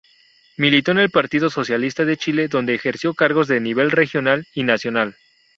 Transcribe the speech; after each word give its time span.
Militó 0.57 0.93
en 0.93 1.11
Partido 1.11 1.51
Socialista 1.51 2.05
de 2.05 2.17
Chile 2.17 2.47
donde 2.47 2.73
ejerció 2.73 3.13
cargos 3.13 3.47
de 3.47 3.59
nivel 3.61 3.91
regional 3.91 4.47
y 4.55 4.63
nacional. 4.63 5.15